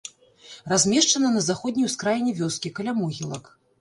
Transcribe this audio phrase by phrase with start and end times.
[0.71, 3.45] Размешчана на заходняй ускраіне вёскі, каля могілак.